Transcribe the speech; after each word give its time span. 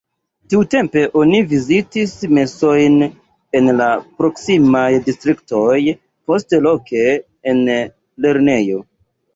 Tiutempe 0.51 1.01
oni 1.19 1.41
vizitis 1.51 2.15
mesojn 2.37 2.97
en 3.61 3.71
la 3.83 3.91
proksimaj 4.23 4.85
distriktoj, 5.11 5.79
poste 6.33 6.65
loke 6.71 7.09
en 7.55 7.67
lernejo. 7.83 8.87